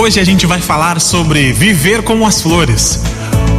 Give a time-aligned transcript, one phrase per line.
[0.00, 3.00] Hoje a gente vai falar sobre viver como as flores.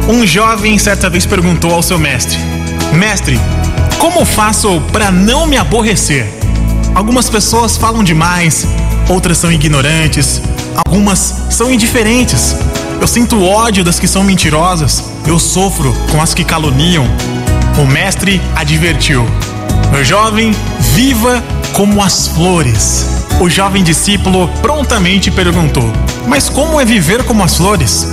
[0.08, 2.38] Um jovem certa vez perguntou ao seu mestre:
[2.94, 3.38] Mestre,
[3.98, 6.32] como faço para não me aborrecer?
[6.94, 8.66] Algumas pessoas falam demais,
[9.06, 10.40] outras são ignorantes,
[10.82, 12.56] algumas são indiferentes.
[12.98, 17.04] Eu sinto ódio das que são mentirosas, eu sofro com as que caluniam.
[17.76, 19.26] O mestre advertiu:
[19.92, 20.56] Meu jovem,
[20.94, 21.44] viva
[21.74, 23.19] como as flores.
[23.40, 25.90] O jovem discípulo prontamente perguntou:
[26.26, 28.06] Mas como é viver como as flores?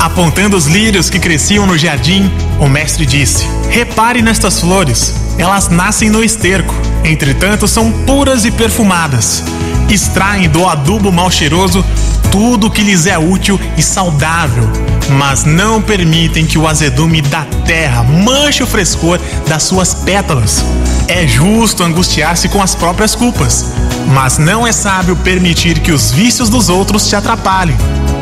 [0.00, 6.08] Apontando os lírios que cresciam no jardim, o mestre disse: Repare nestas flores, elas nascem
[6.08, 6.74] no esterco,
[7.04, 9.44] entretanto são puras e perfumadas.
[9.90, 11.84] Extraem do adubo mal cheiroso
[12.32, 14.66] tudo que lhes é útil e saudável,
[15.10, 20.64] mas não permitem que o azedume da terra manche o frescor das suas pétalas.
[21.08, 23.72] É justo angustiar-se com as próprias culpas,
[24.08, 27.76] mas não é sábio permitir que os vícios dos outros te atrapalhem.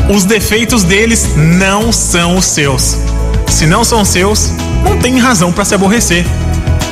[0.08, 2.98] Os defeitos deles não são os seus.
[3.48, 6.26] Se não são seus, não tem razão para se aborrecer.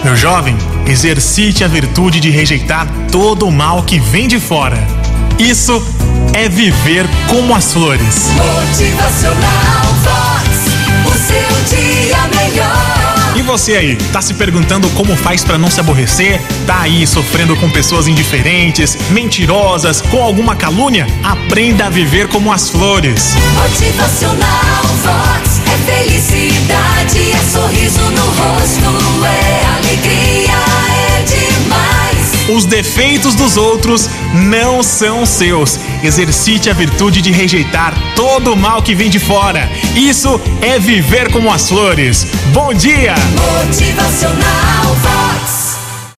[0.02, 4.78] Meu jovem, exercite a virtude de rejeitar todo o mal que vem de fora.
[5.38, 5.82] Isso
[6.32, 8.30] é viver como as flores.
[8.36, 9.71] Motivacional
[13.52, 16.40] você aí, tá se perguntando como faz para não se aborrecer?
[16.66, 21.06] Tá aí sofrendo com pessoas indiferentes, mentirosas, com alguma calúnia?
[21.22, 23.34] Aprenda a viver como as flores.
[23.62, 24.41] Motivacional
[32.54, 35.80] Os defeitos dos outros não são seus.
[36.02, 39.70] Exercite a virtude de rejeitar todo o mal que vem de fora.
[39.96, 42.26] Isso é viver como as flores.
[42.52, 43.14] Bom dia!
[43.64, 44.91] Motivacional.